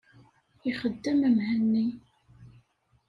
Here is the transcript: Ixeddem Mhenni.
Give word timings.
Ixeddem 0.69 1.19
Mhenni. 1.35 1.87